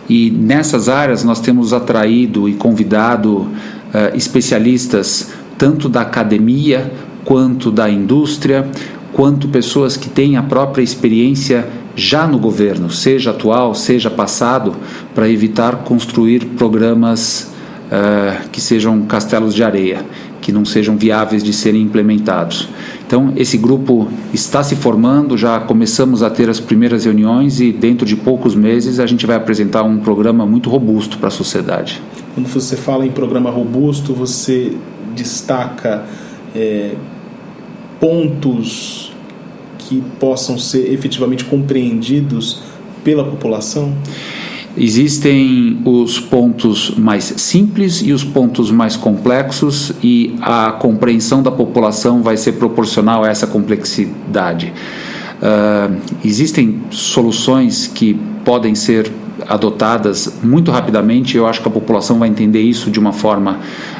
E 0.09 0.29
nessas 0.31 0.87
áreas 0.87 1.23
nós 1.23 1.39
temos 1.39 1.73
atraído 1.73 2.47
e 2.47 2.53
convidado 2.53 3.37
uh, 3.37 4.15
especialistas 4.15 5.31
tanto 5.57 5.89
da 5.89 6.01
academia 6.01 6.91
quanto 7.25 7.71
da 7.71 7.89
indústria, 7.89 8.69
quanto 9.11 9.49
pessoas 9.49 9.97
que 9.97 10.07
têm 10.07 10.37
a 10.37 10.43
própria 10.43 10.83
experiência 10.83 11.67
já 11.95 12.27
no 12.27 12.37
governo, 12.37 12.91
seja 12.91 13.31
atual, 13.31 13.73
seja 13.73 14.09
passado, 14.09 14.75
para 15.15 15.27
evitar 15.27 15.77
construir 15.77 16.45
programas 16.45 17.51
uh, 17.87 18.47
que 18.49 18.61
sejam 18.61 19.01
castelos 19.01 19.55
de 19.55 19.63
areia, 19.63 20.05
que 20.39 20.51
não 20.51 20.63
sejam 20.63 20.95
viáveis 20.95 21.43
de 21.43 21.51
serem 21.51 21.81
implementados. 21.81 22.69
Então, 23.07 23.31
esse 23.37 23.57
grupo 23.57 24.09
está 24.33 24.61
se 24.61 24.75
formando, 24.75 25.37
já 25.37 25.61
começamos 25.61 26.21
a 26.21 26.29
ter 26.29 26.49
as 26.49 26.59
primeiras 26.59 27.05
reuniões 27.05 27.61
e, 27.61 27.71
dentro 27.71 28.05
de 28.05 28.17
poucos 28.17 28.53
meses, 28.53 28.99
a 28.99 29.05
gente 29.05 29.25
vai 29.25 29.37
apresentar 29.37 29.83
um 29.83 29.97
programa 29.97 30.45
muito 30.45 30.69
robusto 30.69 31.17
para 31.17 31.29
a 31.29 31.31
sociedade. 31.31 32.01
Quando 32.35 32.47
você 32.47 32.75
fala 32.75 33.05
em 33.05 33.11
programa 33.11 33.49
robusto, 33.49 34.13
você 34.13 34.73
destaca 35.15 36.03
é, 36.53 36.95
pontos 37.97 39.13
que 39.79 40.03
possam 40.19 40.57
ser 40.57 40.91
efetivamente 40.91 41.45
compreendidos 41.45 42.61
pela 43.05 43.23
população? 43.23 43.93
Existem 44.79 45.79
os 45.83 46.19
pontos 46.19 46.93
mais 46.95 47.23
simples 47.37 48.01
e 48.01 48.13
os 48.13 48.23
pontos 48.23 48.69
mais 48.69 48.95
complexos, 48.95 49.91
e 50.03 50.35
a 50.39 50.71
compreensão 50.71 51.41
da 51.41 51.49
população 51.49 52.21
vai 52.21 52.37
ser 52.37 52.53
proporcional 52.53 53.23
a 53.23 53.29
essa 53.29 53.47
complexidade. 53.47 54.71
Uh, 55.37 55.95
existem 56.23 56.81
soluções 56.91 57.87
que 57.87 58.19
podem 58.45 58.75
ser 58.75 59.11
adotadas 59.47 60.39
muito 60.43 60.71
rapidamente, 60.71 61.37
eu 61.37 61.47
acho 61.47 61.61
que 61.61 61.67
a 61.67 61.71
população 61.71 62.19
vai 62.19 62.27
entender 62.27 62.61
isso 62.61 62.89
de 62.89 62.99
uma 62.99 63.13
forma 63.13 63.59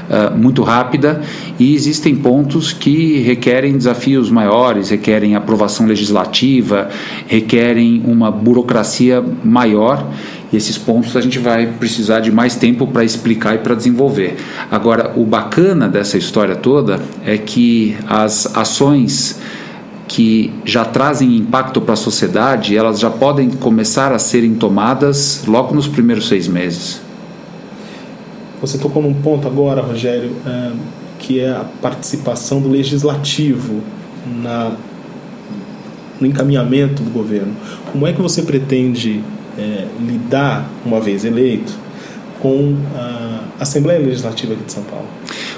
uh, 0.10 0.38
muito 0.38 0.64
rápida, 0.64 1.22
e 1.60 1.74
existem 1.76 2.16
pontos 2.16 2.74
que 2.74 3.20
requerem 3.20 3.78
desafios 3.78 4.30
maiores, 4.30 4.90
requerem 4.90 5.36
aprovação 5.36 5.86
legislativa, 5.86 6.90
requerem 7.28 8.02
uma 8.06 8.32
burocracia 8.32 9.24
maior 9.44 10.06
e 10.52 10.58
esses 10.58 10.78
pontos 10.78 11.16
a 11.16 11.22
gente 11.22 11.40
vai 11.40 11.68
precisar 11.68 12.20
de 12.20 12.32
mais 12.32 12.56
tempo 12.56 12.88
para 12.88 13.04
explicar 13.04 13.56
e 13.56 13.58
para 13.60 13.76
desenvolver. 13.76 14.38
Agora, 14.72 15.14
o 15.16 15.26
bacana 15.26 15.88
dessa 15.90 16.18
história 16.18 16.56
toda 16.56 17.02
é 17.26 17.38
que 17.38 17.98
as 18.08 18.56
ações 18.56 19.40
que 20.08 20.54
já 20.64 20.86
trazem 20.86 21.36
impacto 21.36 21.82
para 21.82 21.94
a 21.94 21.98
sociedade, 21.98 22.78
elas 22.78 22.98
já 23.00 23.10
podem 23.10 23.50
começar 23.50 24.14
a 24.14 24.20
serem 24.20 24.56
tomadas 24.56 25.44
logo 25.46 25.76
nos 25.76 25.88
primeiros 25.88 26.30
seis 26.30 26.48
meses. 26.48 27.02
Você 28.62 28.78
tocou 28.78 29.04
num 29.04 29.14
ponto 29.14 29.48
agora, 29.48 29.82
Rogério, 29.82 30.32
é, 30.46 30.72
que 31.20 31.42
é 31.42 31.50
a 31.50 31.66
participação 31.82 32.62
do 32.62 32.70
legislativo 32.70 33.82
na, 34.42 34.72
no 36.22 36.26
encaminhamento 36.26 37.04
do 37.04 37.12
governo. 37.12 37.54
Como 37.92 38.08
é 38.08 38.14
que 38.14 38.22
você 38.22 38.42
pretende 38.42 39.22
é, 39.58 39.88
lidar, 40.00 40.70
uma 40.86 41.00
vez 41.00 41.26
eleito, 41.26 41.74
com 42.40 42.76
a 42.96 43.44
Assembleia 43.60 44.00
Legislativa 44.00 44.54
aqui 44.54 44.64
de 44.64 44.72
São 44.72 44.84
Paulo? 44.84 45.08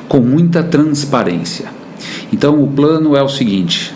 Com 0.07 0.19
muita 0.19 0.63
transparência. 0.63 1.65
Então, 2.31 2.63
o 2.63 2.67
plano 2.67 3.15
é 3.15 3.21
o 3.21 3.29
seguinte: 3.29 3.93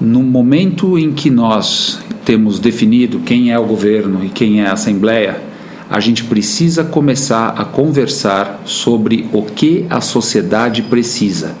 no 0.00 0.22
momento 0.22 0.98
em 0.98 1.12
que 1.12 1.30
nós 1.30 2.00
temos 2.24 2.58
definido 2.58 3.20
quem 3.20 3.52
é 3.52 3.58
o 3.58 3.64
governo 3.64 4.24
e 4.24 4.28
quem 4.28 4.60
é 4.60 4.66
a 4.66 4.72
Assembleia, 4.72 5.40
a 5.88 6.00
gente 6.00 6.24
precisa 6.24 6.82
começar 6.82 7.54
a 7.56 7.64
conversar 7.64 8.62
sobre 8.64 9.28
o 9.32 9.42
que 9.42 9.86
a 9.88 10.00
sociedade 10.00 10.82
precisa. 10.82 11.54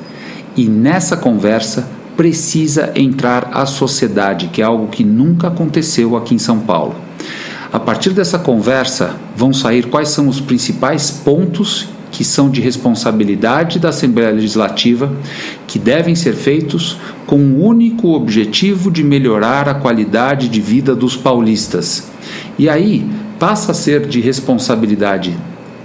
E 0.56 0.66
nessa 0.66 1.16
conversa 1.16 1.88
precisa 2.16 2.92
entrar 2.96 3.50
a 3.52 3.66
sociedade, 3.66 4.48
que 4.48 4.60
é 4.60 4.64
algo 4.64 4.88
que 4.88 5.04
nunca 5.04 5.48
aconteceu 5.48 6.16
aqui 6.16 6.34
em 6.34 6.38
São 6.38 6.58
Paulo. 6.60 7.05
A 7.76 7.78
partir 7.78 8.14
dessa 8.14 8.38
conversa, 8.38 9.16
vão 9.36 9.52
sair 9.52 9.88
quais 9.88 10.08
são 10.08 10.28
os 10.28 10.40
principais 10.40 11.10
pontos 11.10 11.86
que 12.10 12.24
são 12.24 12.48
de 12.48 12.58
responsabilidade 12.58 13.78
da 13.78 13.90
Assembleia 13.90 14.30
Legislativa, 14.30 15.12
que 15.66 15.78
devem 15.78 16.14
ser 16.14 16.32
feitos 16.32 16.96
com 17.26 17.36
o 17.36 17.62
único 17.62 18.14
objetivo 18.14 18.90
de 18.90 19.04
melhorar 19.04 19.68
a 19.68 19.74
qualidade 19.74 20.48
de 20.48 20.58
vida 20.58 20.94
dos 20.94 21.18
paulistas. 21.18 22.08
E 22.58 22.66
aí 22.66 23.06
passa 23.38 23.72
a 23.72 23.74
ser 23.74 24.06
de 24.06 24.22
responsabilidade 24.22 25.36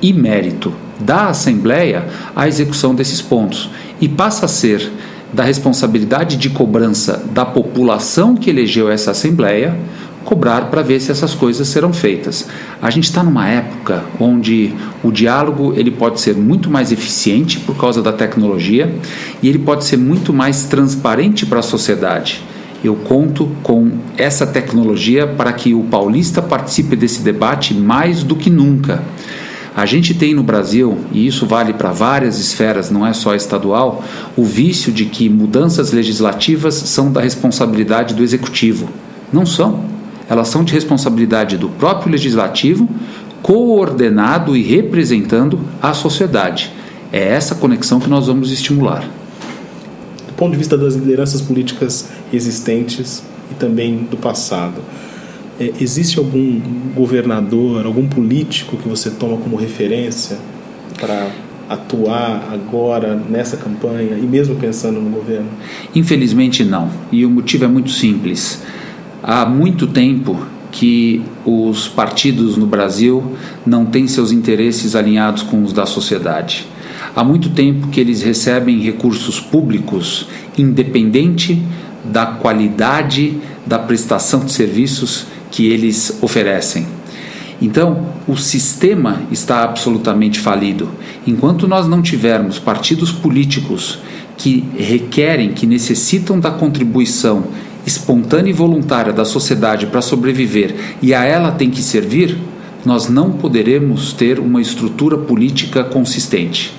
e 0.01 0.13
mérito 0.13 0.71
da 0.98 1.27
Assembleia 1.27 2.07
a 2.33 2.48
execução 2.48 2.95
desses 2.95 3.21
pontos, 3.21 3.69
e 4.00 4.07
passa 4.07 4.45
a 4.45 4.48
ser 4.48 4.89
da 5.33 5.43
responsabilidade 5.43 6.38
de 6.38 6.50
cobrança 6.50 7.21
da 7.33 7.43
população 7.43 8.33
que 8.33 8.50
elegeu 8.50 8.89
essa 8.89 9.12
Assembleia 9.12 9.77
cobrar 10.23 10.65
para 10.65 10.81
ver 10.81 10.99
se 10.99 11.11
essas 11.11 11.33
coisas 11.33 11.67
serão 11.67 11.91
feitas. 11.93 12.47
A 12.81 12.89
gente 12.89 13.05
está 13.05 13.23
numa 13.23 13.47
época 13.47 14.03
onde 14.19 14.73
o 15.03 15.11
diálogo 15.11 15.73
ele 15.75 15.91
pode 15.91 16.19
ser 16.19 16.35
muito 16.35 16.69
mais 16.69 16.91
eficiente 16.91 17.59
por 17.59 17.75
causa 17.75 18.01
da 18.01 18.13
tecnologia 18.13 18.93
e 19.41 19.49
ele 19.49 19.59
pode 19.59 19.85
ser 19.85 19.97
muito 19.97 20.31
mais 20.33 20.65
transparente 20.65 21.45
para 21.45 21.59
a 21.59 21.63
sociedade. 21.63 22.43
Eu 22.83 22.95
conto 22.95 23.51
com 23.61 23.91
essa 24.17 24.45
tecnologia 24.47 25.27
para 25.27 25.53
que 25.53 25.73
o 25.73 25.83
paulista 25.83 26.41
participe 26.41 26.95
desse 26.95 27.21
debate 27.21 27.73
mais 27.73 28.23
do 28.23 28.35
que 28.35 28.49
nunca. 28.49 29.03
A 29.75 29.85
gente 29.85 30.13
tem 30.13 30.33
no 30.33 30.43
Brasil, 30.43 30.97
e 31.13 31.25
isso 31.25 31.45
vale 31.45 31.73
para 31.73 31.93
várias 31.93 32.39
esferas, 32.39 32.91
não 32.91 33.07
é 33.07 33.13
só 33.13 33.33
estadual, 33.33 34.03
o 34.35 34.43
vício 34.43 34.91
de 34.91 35.05
que 35.05 35.29
mudanças 35.29 35.93
legislativas 35.93 36.73
são 36.73 37.09
da 37.09 37.21
responsabilidade 37.21 38.13
do 38.13 38.21
executivo. 38.21 38.89
Não 39.31 39.45
são 39.45 39.85
elas 40.31 40.47
são 40.47 40.63
de 40.63 40.71
responsabilidade 40.71 41.57
do 41.57 41.67
próprio 41.67 42.09
legislativo, 42.09 42.88
coordenado 43.41 44.55
e 44.55 44.63
representando 44.63 45.59
a 45.81 45.93
sociedade. 45.93 46.71
É 47.11 47.19
essa 47.19 47.53
conexão 47.53 48.00
que 48.00 48.09
nós 48.09 48.27
vamos 48.27 48.50
estimular. 48.50 49.03
Do 50.25 50.33
ponto 50.38 50.53
de 50.53 50.57
vista 50.57 50.77
das 50.77 50.95
lideranças 50.95 51.41
políticas 51.41 52.07
existentes 52.31 53.21
e 53.51 53.55
também 53.55 54.07
do 54.09 54.15
passado, 54.15 54.81
é, 55.59 55.73
existe 55.81 56.17
algum 56.17 56.61
governador, 56.95 57.85
algum 57.85 58.07
político 58.07 58.77
que 58.77 58.88
você 58.88 59.09
toma 59.09 59.35
como 59.35 59.57
referência 59.57 60.38
para 60.97 61.29
atuar 61.67 62.50
agora 62.53 63.21
nessa 63.29 63.57
campanha 63.57 64.17
e 64.17 64.25
mesmo 64.25 64.55
pensando 64.55 65.01
no 65.01 65.09
governo? 65.09 65.50
Infelizmente 65.93 66.63
não. 66.63 66.89
E 67.11 67.25
o 67.25 67.29
motivo 67.29 67.65
é 67.65 67.67
muito 67.67 67.89
simples. 67.89 68.61
Há 69.23 69.45
muito 69.45 69.85
tempo 69.85 70.45
que 70.71 71.21
os 71.45 71.87
partidos 71.87 72.57
no 72.57 72.65
Brasil 72.65 73.35
não 73.65 73.85
têm 73.85 74.07
seus 74.07 74.31
interesses 74.31 74.95
alinhados 74.95 75.43
com 75.43 75.63
os 75.63 75.73
da 75.73 75.85
sociedade. 75.85 76.65
Há 77.15 77.23
muito 77.23 77.49
tempo 77.49 77.87
que 77.89 77.99
eles 77.99 78.21
recebem 78.21 78.79
recursos 78.79 79.39
públicos 79.39 80.27
independente 80.57 81.61
da 82.03 82.25
qualidade 82.25 83.37
da 83.65 83.77
prestação 83.77 84.45
de 84.45 84.51
serviços 84.51 85.25
que 85.51 85.67
eles 85.67 86.17
oferecem. 86.21 86.87
Então, 87.61 88.07
o 88.27 88.35
sistema 88.35 89.21
está 89.31 89.63
absolutamente 89.63 90.39
falido. 90.39 90.89
Enquanto 91.27 91.67
nós 91.67 91.87
não 91.87 92.01
tivermos 92.01 92.57
partidos 92.57 93.11
políticos 93.11 93.99
que 94.35 94.67
requerem, 94.75 95.53
que 95.53 95.67
necessitam 95.67 96.39
da 96.39 96.49
contribuição 96.49 97.43
espontânea 97.85 98.51
e 98.51 98.53
voluntária 98.53 99.13
da 99.13 99.25
sociedade 99.25 99.88
para 99.88 100.01
sobreviver 100.01 100.75
e 101.01 101.13
a 101.13 101.23
ela 101.23 101.51
tem 101.51 101.69
que 101.69 101.81
servir, 101.81 102.38
nós 102.85 103.07
não 103.07 103.31
poderemos 103.31 104.13
ter 104.13 104.39
uma 104.39 104.61
estrutura 104.61 105.17
política 105.17 105.83
consistente. 105.83 106.73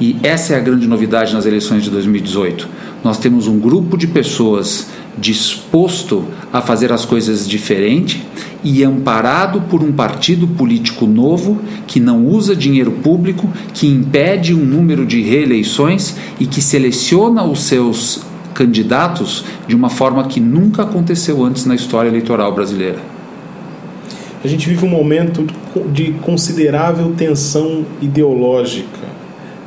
E 0.00 0.16
essa 0.22 0.54
é 0.54 0.56
a 0.56 0.60
grande 0.60 0.86
novidade 0.86 1.34
nas 1.34 1.44
eleições 1.44 1.82
de 1.82 1.90
2018. 1.90 2.68
Nós 3.04 3.18
temos 3.18 3.46
um 3.46 3.58
grupo 3.58 3.98
de 3.98 4.06
pessoas 4.06 4.86
disposto 5.18 6.24
a 6.52 6.62
fazer 6.62 6.92
as 6.92 7.04
coisas 7.04 7.46
diferente 7.46 8.24
e 8.64 8.82
amparado 8.82 9.62
por 9.62 9.82
um 9.82 9.92
partido 9.92 10.46
político 10.46 11.06
novo 11.06 11.60
que 11.86 12.00
não 12.00 12.26
usa 12.26 12.56
dinheiro 12.56 12.92
público, 12.92 13.50
que 13.74 13.86
impede 13.86 14.54
um 14.54 14.64
número 14.64 15.04
de 15.04 15.20
reeleições 15.20 16.16
e 16.38 16.46
que 16.46 16.62
seleciona 16.62 17.44
os 17.44 17.60
seus 17.64 18.22
candidatos 18.60 19.42
de 19.66 19.74
uma 19.74 19.88
forma 19.88 20.22
que 20.24 20.38
nunca 20.38 20.82
aconteceu 20.82 21.42
antes 21.42 21.64
na 21.64 21.74
história 21.74 22.10
eleitoral 22.10 22.54
brasileira. 22.54 22.98
A 24.44 24.46
gente 24.46 24.68
vive 24.68 24.84
um 24.84 24.88
momento 24.90 25.46
de 25.90 26.12
considerável 26.20 27.14
tensão 27.16 27.86
ideológica. 28.02 29.08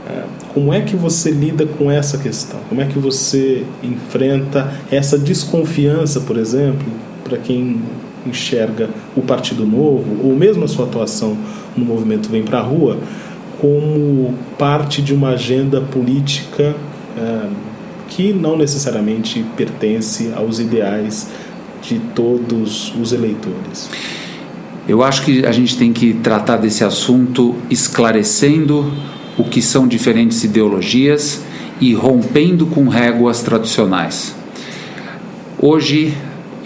É, 0.08 0.26
como 0.54 0.72
é 0.72 0.82
que 0.82 0.96
você 0.96 1.32
lida 1.32 1.66
com 1.66 1.90
essa 1.90 2.20
questão? 2.20 2.60
Como 2.70 2.82
é 2.82 2.86
que 2.86 3.00
você 3.00 3.66
enfrenta 3.82 4.72
essa 4.92 5.18
desconfiança, 5.18 6.20
por 6.22 6.38
exemplo, 6.38 6.86
para 7.24 7.40
quem 7.40 7.82
enxerga 8.28 8.92
o 9.16 9.22
Partido 9.22 9.66
Novo, 9.66 10.24
ou 10.24 10.36
mesmo 10.36 10.66
a 10.66 10.68
sua 10.68 10.86
atuação 10.86 11.36
no 11.76 11.84
movimento 11.84 12.30
Vem 12.30 12.44
para 12.44 12.60
a 12.60 12.62
Rua, 12.62 13.00
como 13.60 14.36
parte 14.60 15.02
de 15.02 15.16
uma 15.16 15.30
agenda 15.30 15.82
política 15.82 16.76
é, 17.18 17.73
que 18.16 18.32
não 18.32 18.56
necessariamente 18.56 19.44
pertence 19.58 20.32
aos 20.36 20.60
ideais 20.60 21.30
de 21.82 22.00
todos 22.14 22.94
os 22.96 23.12
eleitores? 23.12 23.90
Eu 24.88 25.02
acho 25.02 25.24
que 25.24 25.46
a 25.46 25.52
gente 25.52 25.78
tem 25.78 25.92
que 25.92 26.14
tratar 26.14 26.58
desse 26.58 26.84
assunto 26.84 27.56
esclarecendo 27.72 28.92
o 29.36 29.44
que 29.44 29.62
são 29.62 29.88
diferentes 29.88 30.44
ideologias 30.44 31.42
e 31.82 31.94
rompendo 31.94 32.68
com 32.68 32.88
réguas 32.88 33.42
tradicionais. 33.42 34.36
Hoje 35.60 36.14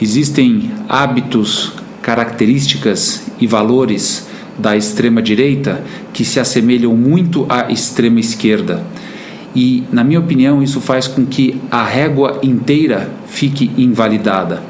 existem 0.02 0.70
hábitos, 0.90 1.74
características 2.02 3.24
e 3.40 3.48
valores 3.48 4.28
da 4.58 4.76
extrema 4.76 5.22
direita 5.22 5.84
que 6.12 6.26
se 6.26 6.40
assemelham 6.40 6.94
muito 6.96 7.46
à 7.48 7.72
extrema 7.72 8.20
esquerda. 8.20 8.84
E, 9.58 9.84
na 9.92 10.04
minha 10.04 10.20
opinião, 10.20 10.62
isso 10.62 10.80
faz 10.80 11.08
com 11.08 11.26
que 11.26 11.60
a 11.72 11.84
régua 11.84 12.40
inteira 12.44 13.10
fique 13.26 13.72
invalidada. 13.76 14.62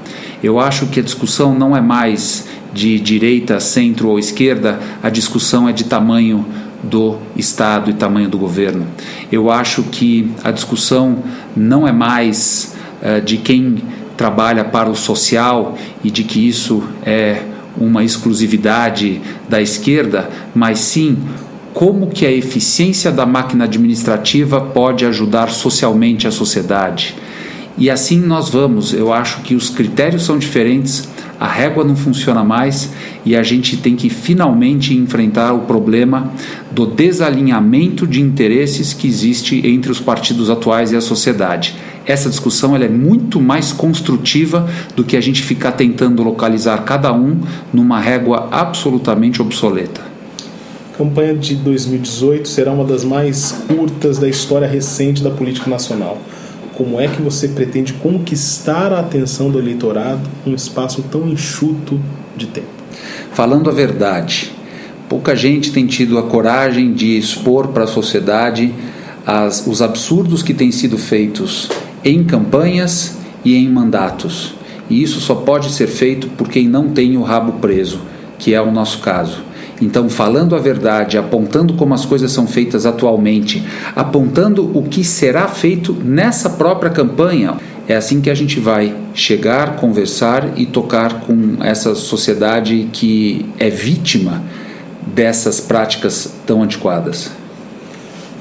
Eu 0.42 0.62
acho 0.62 0.86
que 0.86 1.02
a 1.02 1.04
discussão 1.04 1.54
não 1.54 1.76
é 1.76 1.82
mais 1.82 2.48
de 2.74 2.98
direita, 2.98 3.60
centro 3.60 4.08
ou 4.08 4.18
esquerda, 4.18 4.80
a 5.04 5.10
discussão 5.10 5.68
é 5.68 5.74
de 5.74 5.84
tamanho 5.84 6.46
do 6.82 7.18
Estado 7.36 7.90
e 7.90 7.94
tamanho 7.96 8.30
do 8.30 8.38
governo. 8.38 8.88
Eu 9.30 9.52
acho 9.52 9.84
que 9.84 10.32
a 10.42 10.52
discussão 10.52 11.22
não 11.54 11.86
é 11.86 11.92
mais 11.92 12.74
uh, 13.02 13.20
de 13.20 13.36
quem 13.36 13.84
trabalha 14.16 14.64
para 14.64 14.90
o 14.90 14.96
social 14.96 15.78
e 16.02 16.10
de 16.10 16.24
que 16.24 16.48
isso 16.48 16.82
é 17.06 17.42
uma 17.78 18.06
exclusividade 18.06 19.22
da 19.50 19.62
esquerda, 19.62 20.30
mas 20.56 20.80
sim 20.80 21.18
como 21.78 22.08
que 22.08 22.26
a 22.26 22.32
eficiência 22.32 23.12
da 23.12 23.24
máquina 23.24 23.66
administrativa 23.66 24.60
pode 24.60 25.06
ajudar 25.06 25.52
socialmente 25.52 26.28
a 26.28 26.32
sociedade. 26.32 27.14
E 27.78 27.88
assim 27.88 28.20
nós 28.20 28.50
vamos. 28.50 28.94
Eu 28.94 29.14
acho 29.14 29.42
que 29.42 29.54
os 29.54 29.70
critérios 29.70 30.24
são 30.26 30.40
diferentes, 30.40 31.08
a 31.40 31.48
régua 31.48 31.84
não 31.84 31.96
funciona 31.96 32.44
mais 32.44 32.90
e 33.24 33.36
a 33.36 33.44
gente 33.44 33.78
tem 33.78 33.96
que 33.96 34.10
finalmente 34.10 34.96
enfrentar 34.96 35.54
o 35.54 35.68
problema 35.68 36.34
do 36.72 36.88
desalinhamento 36.88 38.08
de 38.08 38.22
interesses 38.24 38.92
que 38.92 39.08
existe 39.08 39.62
entre 39.68 39.92
os 39.92 40.00
partidos 40.00 40.50
atuais 40.50 40.92
e 40.94 40.96
a 40.96 41.02
sociedade. 41.02 41.76
Essa 42.08 42.28
discussão 42.28 42.76
ela 42.76 42.86
é 42.86 42.90
muito 42.90 43.40
mais 43.40 43.72
construtiva 43.72 44.68
do 44.96 45.04
que 45.04 45.16
a 45.16 45.22
gente 45.22 45.44
ficar 45.44 45.74
tentando 45.74 46.24
localizar 46.24 46.80
cada 46.80 47.14
um 47.14 47.38
numa 47.72 48.00
régua 48.00 48.48
absolutamente 48.52 49.44
obsoleta. 49.44 50.17
A 50.98 51.06
campanha 51.06 51.36
de 51.36 51.54
2018 51.54 52.48
será 52.48 52.72
uma 52.72 52.84
das 52.84 53.04
mais 53.04 53.52
curtas 53.68 54.18
da 54.18 54.28
história 54.28 54.68
recente 54.68 55.22
da 55.22 55.30
política 55.30 55.70
nacional. 55.70 56.18
Como 56.74 57.00
é 57.00 57.08
que 57.08 57.22
você 57.22 57.50
pretende 57.50 57.94
conquistar 57.94 58.92
a 58.92 59.02
atenção 59.02 59.52
do 59.52 59.60
eleitorado 59.60 60.28
num 60.44 60.56
espaço 60.56 61.04
tão 61.04 61.28
enxuto 61.28 62.02
de 62.36 62.48
tempo? 62.48 62.66
Falando 63.32 63.70
a 63.70 63.74
verdade, 63.74 64.52
pouca 65.08 65.36
gente 65.36 65.72
tem 65.72 65.86
tido 65.86 66.18
a 66.18 66.24
coragem 66.24 66.92
de 66.94 67.16
expor 67.16 67.68
para 67.68 67.84
a 67.84 67.88
sociedade 67.88 68.74
as, 69.24 69.68
os 69.68 69.84
absurdos 69.84 70.42
que 70.42 70.52
têm 70.52 70.72
sido 70.72 70.98
feitos 70.98 71.70
em 72.04 72.24
campanhas 72.24 73.20
e 73.46 73.56
em 73.56 73.70
mandatos. 73.70 74.56
E 74.90 75.04
isso 75.04 75.20
só 75.20 75.36
pode 75.36 75.72
ser 75.74 75.86
feito 75.86 76.28
por 76.30 76.50
quem 76.50 76.68
não 76.68 76.90
tem 76.90 77.18
o 77.18 77.22
rabo 77.22 77.60
preso, 77.60 78.02
que 78.40 78.56
é 78.56 78.60
o 78.60 78.72
nosso 78.72 78.98
caso. 78.98 79.46
Então, 79.82 80.10
falando 80.10 80.56
a 80.56 80.60
verdade, 80.60 81.18
apontando 81.18 81.74
como 81.76 81.94
as 81.94 82.06
coisas 82.06 82.32
são 82.32 82.48
feitas 82.48 82.86
atualmente, 82.86 83.64
apontando 83.96 84.72
o 84.78 84.84
que 84.84 85.04
será 85.04 85.48
feito 85.48 85.94
nessa 85.94 86.50
própria 86.50 86.90
campanha, 86.90 87.58
é 87.88 87.96
assim 87.96 88.20
que 88.20 88.30
a 88.30 88.36
gente 88.36 88.60
vai 88.60 88.94
chegar, 89.14 89.76
conversar 89.76 90.58
e 90.58 90.66
tocar 90.66 91.22
com 91.22 91.58
essa 91.62 91.96
sociedade 91.96 92.90
que 92.92 93.46
é 93.58 93.70
vítima 93.70 94.44
dessas 95.06 95.62
práticas 95.62 96.34
tão 96.46 96.64
antiquadas. 96.64 97.32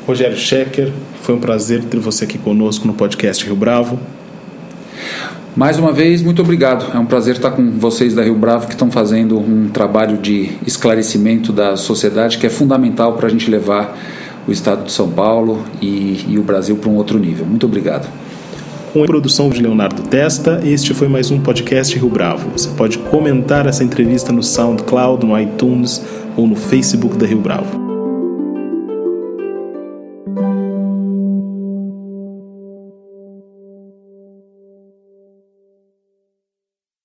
Rogério 0.06 0.36
Schecker, 0.36 0.92
foi 1.22 1.34
um 1.34 1.40
prazer 1.40 1.84
ter 1.84 2.00
você 2.00 2.24
aqui 2.24 2.38
conosco 2.38 2.86
no 2.86 2.94
podcast 2.94 3.44
Rio 3.44 3.56
Bravo. 3.56 3.98
Mais 5.56 5.78
uma 5.78 5.90
vez, 5.90 6.20
muito 6.20 6.42
obrigado. 6.42 6.94
É 6.94 6.98
um 6.98 7.06
prazer 7.06 7.36
estar 7.36 7.50
com 7.50 7.70
vocês 7.70 8.14
da 8.14 8.22
Rio 8.22 8.34
Bravo 8.34 8.66
que 8.66 8.74
estão 8.74 8.90
fazendo 8.90 9.38
um 9.38 9.70
trabalho 9.70 10.18
de 10.18 10.50
esclarecimento 10.66 11.50
da 11.50 11.78
sociedade 11.78 12.36
que 12.36 12.46
é 12.46 12.50
fundamental 12.50 13.14
para 13.14 13.26
a 13.26 13.30
gente 13.30 13.50
levar 13.50 13.96
o 14.46 14.52
estado 14.52 14.84
de 14.84 14.92
São 14.92 15.10
Paulo 15.10 15.64
e, 15.80 16.26
e 16.28 16.38
o 16.38 16.42
Brasil 16.42 16.76
para 16.76 16.90
um 16.90 16.96
outro 16.96 17.18
nível. 17.18 17.46
Muito 17.46 17.64
obrigado. 17.64 18.06
Com 18.92 19.02
a 19.02 19.06
produção 19.06 19.48
de 19.48 19.62
Leonardo 19.62 20.02
Testa, 20.02 20.60
este 20.62 20.92
foi 20.92 21.08
mais 21.08 21.30
um 21.30 21.40
podcast 21.40 21.98
Rio 21.98 22.10
Bravo. 22.10 22.50
Você 22.50 22.68
pode 22.76 22.98
comentar 22.98 23.66
essa 23.66 23.82
entrevista 23.82 24.30
no 24.30 24.42
SoundCloud, 24.42 25.24
no 25.24 25.40
iTunes 25.40 26.02
ou 26.36 26.46
no 26.46 26.54
Facebook 26.54 27.16
da 27.16 27.26
Rio 27.26 27.40
Bravo. 27.40 27.85